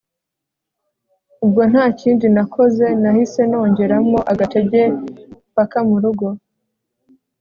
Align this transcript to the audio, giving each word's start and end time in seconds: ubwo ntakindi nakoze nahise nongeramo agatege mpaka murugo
ubwo 1.43 1.61
ntakindi 1.71 2.25
nakoze 2.35 2.85
nahise 3.01 3.41
nongeramo 3.49 4.19
agatege 4.31 4.81
mpaka 5.53 5.77
murugo 5.89 6.27